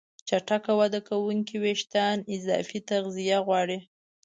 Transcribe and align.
چټک 0.27 0.63
وده 0.81 0.99
کوونکي 1.09 1.55
وېښتيان 1.63 2.17
اضافي 2.35 2.79
تغذیه 2.89 3.37
غواړي. 3.45 3.79